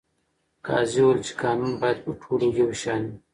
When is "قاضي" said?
0.65-0.99